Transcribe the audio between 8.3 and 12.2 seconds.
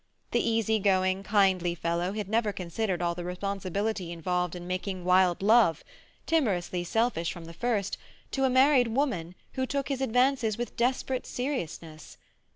a married woman who took his advances with desperate seriousness.